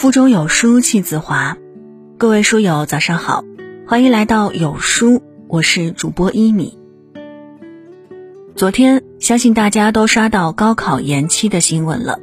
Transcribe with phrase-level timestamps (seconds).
[0.00, 1.58] 腹中有书气自华。
[2.16, 3.44] 各位书友，早上好，
[3.86, 6.78] 欢迎来到有书，我是主播一米。
[8.56, 12.18] 昨天，相信大家都刷到高考延期的新闻了。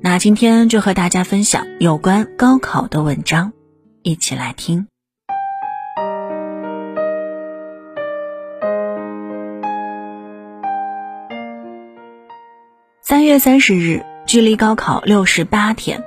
[0.00, 3.52] 那今天就和大家分享有关高考的文章，
[4.04, 4.86] 一起来听。
[13.02, 16.00] 三月三十日，距离高考六十八天；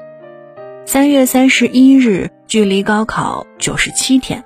[0.91, 4.43] 三月三十一日，距离高考九十七天。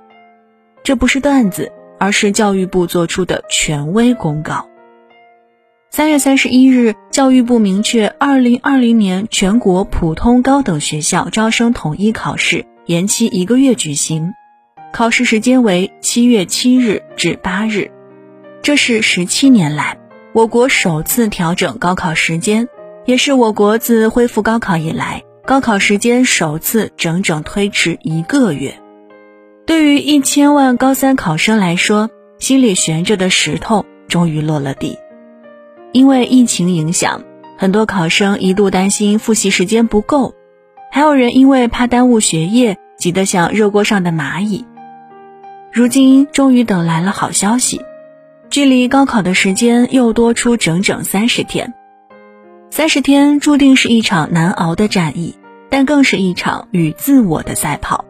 [0.83, 4.69] 这不是段子，而是教育部做出的权威公告。
[5.89, 14.31] 三月三十一日，教育部明确，二零二零年全国普通高等学校招生统一考试延期一个月举行，
[14.93, 17.89] 考试时间为七月七日至八日。
[18.61, 19.97] 这是十七年来。
[20.31, 22.67] 我国首次调整高考时间，
[23.05, 28.79] 也是我国自恢复高考以来，高考时间首次整整推迟一个月。
[29.67, 34.97] 对于一千万高三考生来说，心里悬着的石头终于落了地。
[35.91, 37.21] 因为疫情影响，
[37.59, 40.33] 很多考生一度担心复习时间不够，
[40.91, 44.65] 还有人因为怕耽误学业，急得像热锅上的蚂蚁。
[45.71, 47.81] 如今终于等来了好消息。
[48.49, 51.75] 距离高考的时间又多出整整三十天，
[52.75, 55.37] 三十天注定是一场难熬的战役，
[55.69, 58.03] 但更是一场与自我的赛跑。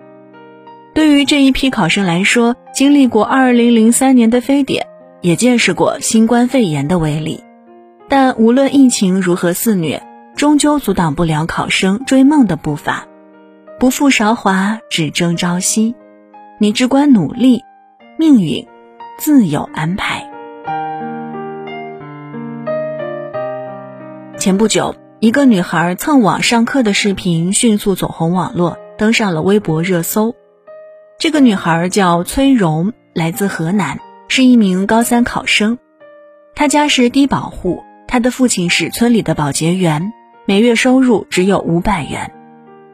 [0.95, 4.88] 对于这一批考生来说，经历过二零零三年的非典，
[5.22, 7.44] 也见识过新冠肺炎的威力，
[8.09, 10.02] 但无论疫情如何肆虐，
[10.35, 13.05] 终究阻挡不了考生追梦的步伐。
[13.79, 15.94] 不负韶华，只争朝夕。
[16.59, 17.61] 你只管努力，
[18.17, 18.66] 命运
[19.19, 20.24] 自有安排。
[24.45, 30.35] 前不久，一个女孩蹭网上课的视频迅速走红网络，登上了微博热搜。
[31.17, 35.79] 这个女孩叫崔荣，来自河南，是一名高三考生。
[36.53, 40.13] 她家是低保户，她的父亲是村里的保洁员，
[40.45, 42.31] 每月收入只有五百元。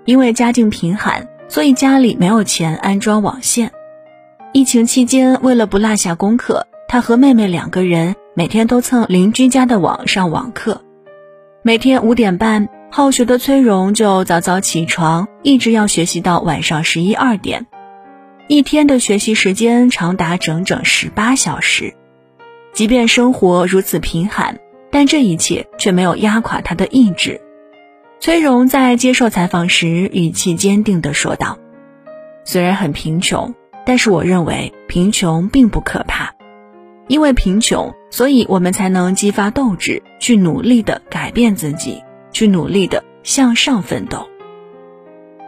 [0.06, 3.73] 因为家境贫寒，所以家里没有钱安装网线。
[4.53, 10.81] 疫情期间，为了不落下功课，她和妹妹两个人每天都蹭邻居家的网上网课。
[11.63, 17.67] 每天五点半，好学的崔荣就早早起床，一直要学习到晚上十一二点，
[18.47, 21.94] 一天的学习时间长达整整十八小时。
[22.73, 24.57] 即便生活如此贫寒，
[24.89, 27.39] 但这一切却没有压垮他的意志。
[28.19, 31.59] 崔荣在接受采访时，语气坚定地说道
[32.44, 33.53] ：“虽然很贫穷，
[33.85, 36.33] 但是我认为贫穷并不可怕。”
[37.11, 42.01] 因为贫穷，所以我们才能激发斗志，去努力的改变自己，
[42.31, 44.29] 去努力的向上奋斗。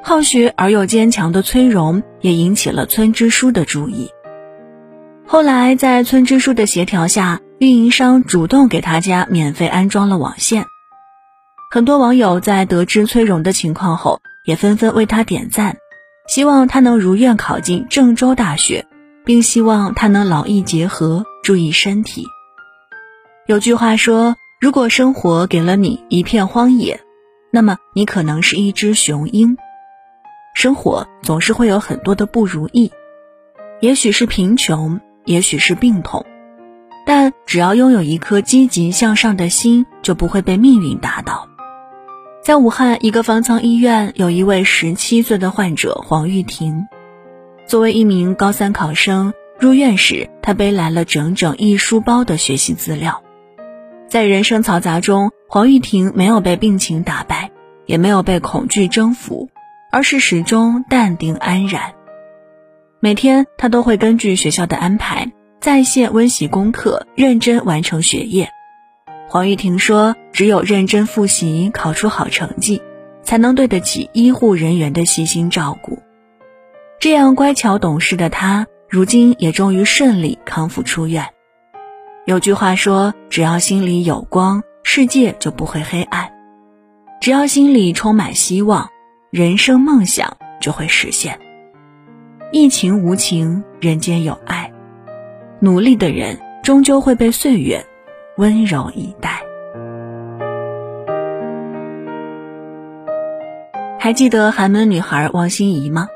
[0.03, 4.09] 好学而又坚强的崔荣也引起了村支书的注意。
[5.25, 10.65] 后来，在村支书的协调下，运营商主动给他家免费安装了网线。
[11.71, 15.77] 很多网友在得知崔荣的情况后，也纷纷为他点赞，
[16.27, 18.85] 希望他能如愿考进郑州大学，
[19.23, 21.23] 并希望他能劳逸结合。
[21.43, 22.25] 注意身体。
[23.45, 27.01] 有句话说：“如果生活给了你一片荒野，
[27.51, 29.57] 那么你可能是一只雄鹰。”
[30.55, 32.91] 生活总是会有很多的不如意，
[33.81, 36.25] 也许是贫穷，也许是病痛，
[37.05, 41.49] 但只要拥有一颗积极向上的心，就不会被命运打倒。
[42.41, 46.85] 在武汉一个方舱医院，有一位十七岁的患者黄玉婷，
[47.67, 49.33] 作为一名高三考生。
[49.59, 53.23] 入院时，他背来了整整一书包的学习资料。
[54.09, 57.51] 在人生嘈杂中，黄玉婷没有被病情打败，
[57.85, 59.49] 也没有被恐惧征服，
[59.91, 61.93] 而是始终淡定安然。
[62.99, 68.49] 每天，他都会根据学校的安排，在线温习功课，认真完成学业。
[69.29, 72.81] 黄玉婷说：“只有认真复习，考出好成绩，
[73.23, 75.99] 才能对得起医护人员的细心照顾。”
[76.99, 78.67] 这样乖巧懂事的他。
[78.93, 81.27] 如今也终于顺利康复出院。
[82.27, 86.27] 有句话说：“只要心里有光，世界就不会黑暗；
[87.19, 88.87] 只要心里充满希望，
[89.31, 91.35] 人生梦想就会实现。”
[92.53, 94.71] 疫情无情，人间有爱，
[95.59, 97.83] 努力的人终究会被岁月
[98.37, 99.41] 温柔以待。
[103.97, 106.07] 还记得寒门女孩王心怡吗？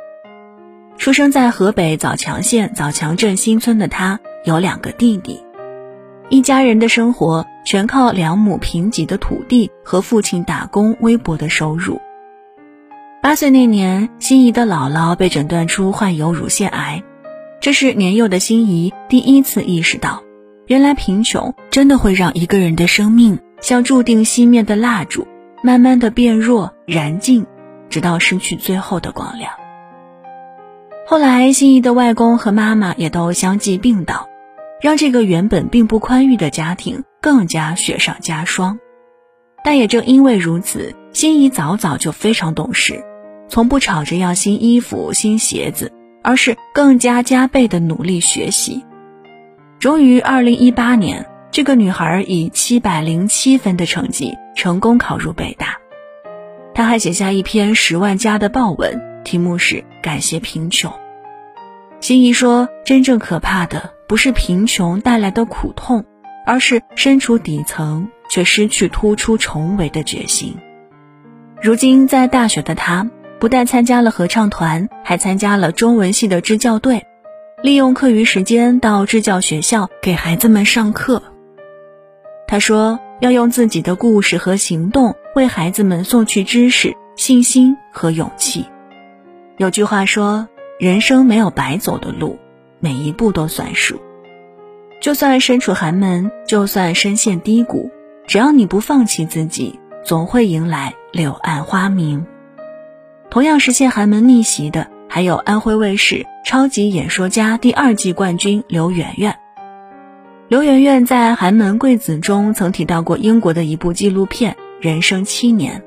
[0.97, 5.41] 出生在河北枣强县枣强镇新村的他有两个弟弟，
[6.29, 12.01] 一家人的生活全靠两亩贫瘠的土地和父亲打工微薄的收入。
[13.21, 17.03] 八岁那年，心仪的姥姥被诊断出患有乳腺癌，
[17.61, 20.23] 这是年幼的心仪第一次意识到，
[20.65, 25.27] 原来贫穷真的会让一个人的生命像注定熄灭的蜡烛，
[25.61, 27.45] 慢慢的变弱、燃尽，
[27.89, 29.51] 直到失去最后的光亮。
[31.09, 34.27] 后来，心仪的外公和妈妈也都相继病倒，
[34.81, 38.77] 让这个原本并不宽裕的家庭更加雪上加霜。
[39.63, 43.05] 但也正因为如此，心仪早早就非常懂事。
[43.47, 45.93] 从不吵着要新衣服、新鞋子，
[46.23, 48.83] 而是更加加倍的努力学习。
[49.79, 55.77] 终于，二零一八年，这个女孩以七百零七分的成绩成功考入北大。
[56.73, 60.89] 她还写下一篇十万加的报文，题目是“感谢贫穷”。
[61.99, 66.05] 心怡说：“真正可怕的不是贫穷带来的苦痛，
[66.45, 70.55] 而是身处底层却失去突出重围的决心。”
[71.61, 73.09] 如今，在大学的她。
[73.39, 77.05] 不但参加了合唱团，还参加了中文系的支教队，
[77.61, 81.21] 利用课余时间到支教学校给孩子们上课。
[82.47, 88.65] 他说：“要用自己的故事和行动为孩子们送去知识、信心和勇气。”
[89.57, 92.37] 有句话说：“人生没有白走的路，
[92.79, 93.99] 每一步都算数。
[95.01, 97.89] 就算身处寒门，就算身陷低谷，
[98.27, 102.23] 只要你不放弃自己，总会迎来柳暗花明。”
[103.31, 109.35] 同样实现寒门逆袭的，还有安徽卫视《超级演说家》第二季冠军刘媛媛。
[110.49, 115.81] 刘媛媛在《寒门贵子》中曾提到过英国的一部纪录片《人生七年》，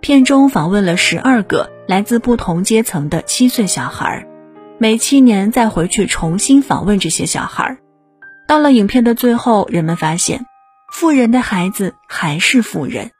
[0.00, 4.26] 片中访问了十二个来自不同阶层的七岁小孩，
[4.76, 7.78] 每七年再回去重新访问这些小孩。
[8.46, 10.44] 到了影片的最后，人们发现，
[10.92, 13.10] 富人的孩子还是富人，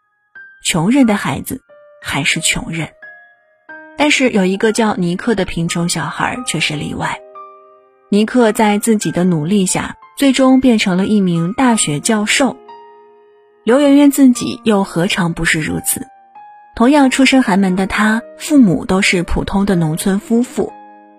[0.63, 1.63] 穷人的孩子
[2.03, 2.91] 还是穷人。
[3.97, 7.19] 但是有一个叫尼克的贫穷小孩却是例外。
[8.11, 12.59] 尼克在自己的努力下，最终变成了一名大学教授。
[13.65, 16.07] 刘媛媛自己又何尝不是如此？
[16.79, 20.73] 同样出身寒门的他，父母都是普通的农村夫妇，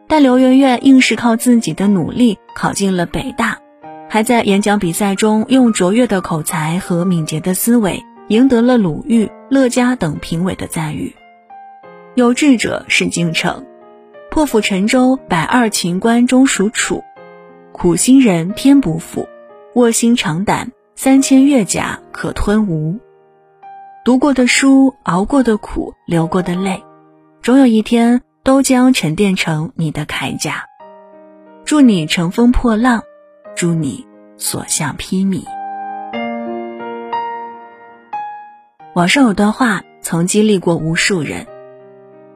[0.07, 3.57] 但刘媛媛硬是靠自己的努力考进了北大，
[4.07, 11.13] 还在演讲比赛中用卓越的口才和敏捷的思维，赢得了鲁豫、乐嘉等评委的赞誉。
[12.15, 13.65] 有志者事竟成，
[14.31, 17.03] 破釜沉舟，百二秦关终属楚；
[17.73, 19.27] 苦心人天不负，
[19.75, 22.97] 卧薪尝胆，三千越甲可吞吴。
[24.09, 26.83] 读过的书，熬过的苦，流过的泪，
[27.43, 30.65] 总有一天都将沉淀成你的铠甲。
[31.63, 33.03] 祝你乘风破浪，
[33.55, 35.43] 祝你所向披靡。
[38.95, 41.45] 网上有段话曾激励过无数人。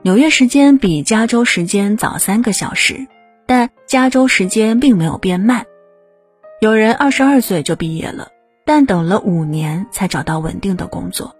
[0.03, 3.07] 纽约时间比加州时间早三个小时，
[3.47, 5.65] 但加州时间并没有变慢。
[6.61, 8.27] 有人二十二岁就毕业了，
[8.63, 11.33] 但等了五年才找到稳定的工作；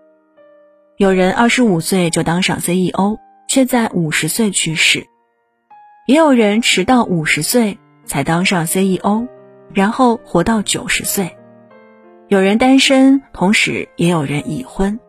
[0.97, 3.17] 有人二十五岁就当上 CEO，
[3.47, 5.01] 却在五十岁去世；
[6.05, 9.27] 也有人迟到五十岁才当上 CEO，
[9.73, 11.29] 然后活到九十岁；
[12.27, 14.99] 有人单身，同时也有人已婚。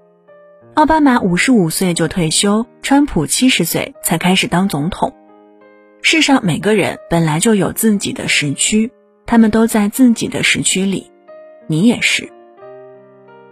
[0.73, 5.15] 奥巴马五十五岁就退休，川普七十岁才开始当总统。
[6.01, 8.91] 世上每个人本来就有自己的时区，
[9.27, 11.11] 他们都在自己的时区里，
[11.67, 12.33] 你也是。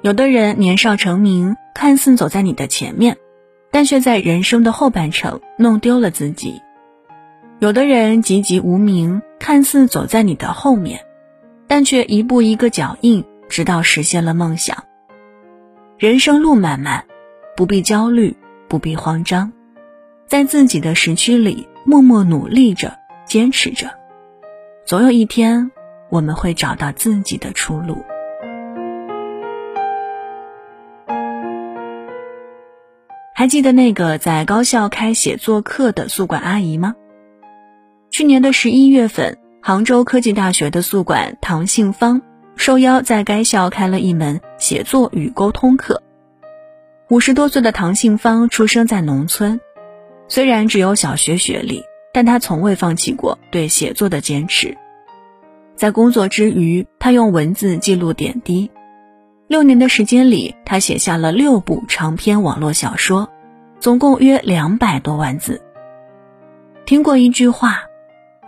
[0.02, 3.18] 有的人年少成名，看似走在你的前面，
[3.70, 6.60] 但却在人生的后半程弄丢了自己；
[7.60, 11.04] 有的人籍籍无名，看似走在你的后面，
[11.68, 14.84] 但却一步一个脚印，直到实现了梦想。
[15.98, 17.04] 人生路漫漫。
[17.54, 18.34] 不必焦虑，
[18.66, 19.52] 不必慌张，
[20.26, 23.90] 在自己的时区里默默努力着，坚持着，
[24.86, 25.70] 总有一天
[26.08, 28.02] 我们会找到自己的出路。
[33.42, 36.94] 还记得那个在高校开写作课的宿管阿姨吗？
[38.08, 42.22] 去年的十一月份，杭州科技大学的宿管唐杏芳
[42.54, 46.04] 受邀在该校开了一门写作与沟通课。
[47.10, 49.58] 五十多岁的唐杏芳出生在农村，
[50.28, 51.82] 虽然只有小学学历，
[52.14, 54.78] 但她从未放弃过对写作的坚持。
[55.74, 58.70] 在工作之余，她用文字记录点滴。
[59.48, 63.28] 六年的时间里，他写下了六部长篇网络小说，
[63.80, 65.60] 总共约两百多万字。
[66.86, 67.82] 听过一句话：“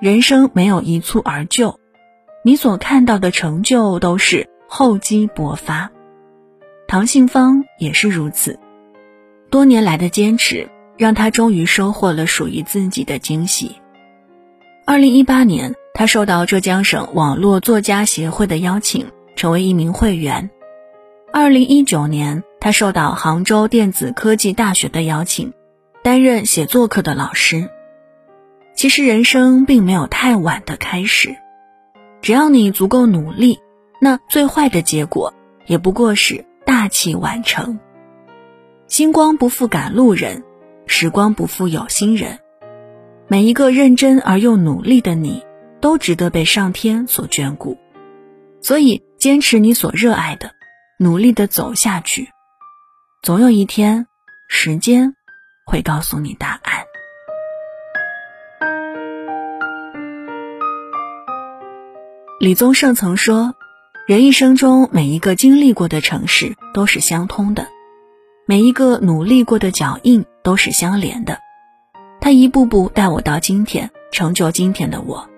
[0.00, 1.78] 人生没有一蹴而就，
[2.42, 5.90] 你所看到的成就都是厚积薄发。”
[6.88, 8.58] 唐信芳也是如此，
[9.50, 13.76] 多年来的坚持让他终于收获了属于自己的惊喜。
[14.86, 20.50] 二零一八年，他受到浙江省网络作家协会的邀请，成为一名会员。
[21.36, 25.52] 二零一九年，他受到杭州电子科技大学的邀请，
[26.00, 27.68] 担任写作课的老师。
[28.76, 31.34] 其实，人生并没有太晚的开始，
[32.22, 33.58] 只要你足够努力，
[34.00, 35.34] 那最坏的结果
[35.66, 37.80] 也不过是大器晚成。
[38.86, 40.44] 星光不负赶路人，
[40.86, 42.38] 时光不负有心人。
[43.26, 45.42] 每一个认真而又努力的你，
[45.80, 47.76] 都值得被上天所眷顾。
[48.60, 50.52] 所以，坚持你所热爱的，
[50.96, 52.30] 努力的走下去，
[53.20, 54.06] 总有一天，
[54.48, 55.16] 时间
[55.66, 56.84] 会告诉你答案。
[62.38, 63.54] 李宗盛曾说
[64.06, 67.66] ：“人一生中每一个经历过的城市都是相通的，
[68.46, 71.40] 每一个努力过的脚印都是相连的。”
[72.22, 75.28] 他一步步带我到今天，成就今天的我。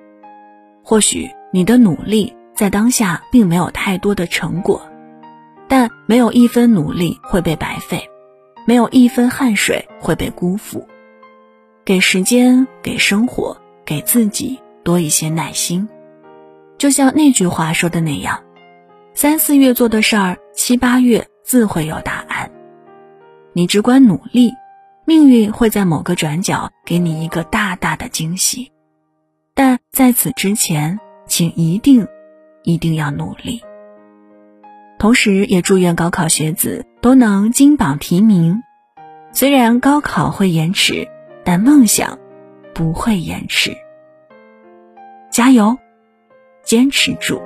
[0.84, 4.86] 或许你的努力在当下并没有太多的成果，
[5.68, 8.08] 但没有一分努力会被白费，
[8.66, 10.86] 没有一分汗水会被辜负。
[11.84, 15.88] 给时间，给生活，给自己多一些耐心。
[16.78, 18.42] 就像那句话说的那样
[19.14, 22.50] ：“三四月做的事儿，七八月自会有答案。”
[23.54, 24.52] 你只管努力。
[25.08, 28.72] 命运会在某个转角给你一个大大的惊喜，
[29.54, 32.04] 但在此之前，请一定
[32.64, 33.62] 一定要努力。
[34.98, 38.62] 同时，也祝愿高考学子都能金榜题名。
[39.32, 41.08] 虽然高考会延迟，
[41.44, 42.18] 但梦想
[42.74, 43.76] 不会延迟。
[45.30, 45.76] 加油，
[46.62, 47.42] 坚持住！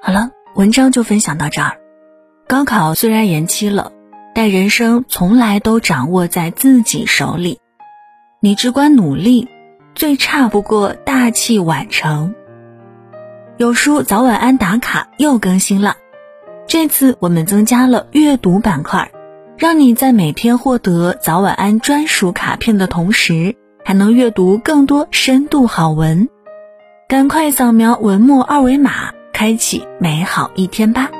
[0.00, 1.78] 好了，文章就分享到这儿。
[2.48, 3.92] 高考虽然延期了，
[4.34, 7.60] 但人生从来都掌握在自己手里。
[8.40, 9.48] 你只管努力，
[9.94, 12.34] 最差不过大器晚成。
[13.58, 15.96] 有书早晚安打卡又更新了，
[16.66, 19.12] 这次我们增加了阅读板块，
[19.58, 23.54] 让你在每天获得早晚安专属卡片的同时，
[23.84, 26.28] 还能阅读更多深度好文。
[27.06, 31.10] 赶快扫描文末二维码，开启美好一天吧！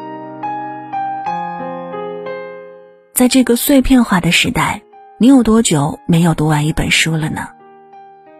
[3.12, 4.80] 在这个碎片化的时代，
[5.18, 7.48] 你有多久没有读完一本书了呢？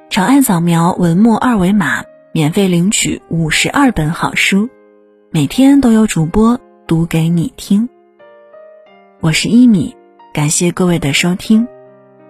[0.08, 2.02] 长按扫描文末二维码，
[2.34, 4.70] 免费领取五十二本好书，
[5.30, 7.90] 每天都有主播读给你听。
[9.20, 9.94] 我是一米，
[10.32, 11.68] 感谢各位的收听。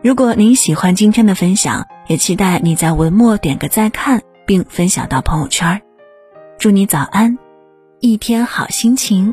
[0.02, 5.80] 如果您喜欢今天的分享，也期待你在文末点个再看，并分享到朋友圈。
[6.58, 7.38] 祝你早安，
[8.00, 9.32] 一天好心情。